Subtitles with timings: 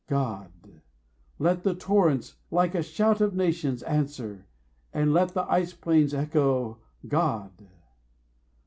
[0.09, 0.81] GOD!
[1.37, 4.47] let the torrents, like a shout of nations, Answer!
[4.91, 7.69] and let the ice plains echo, GOD!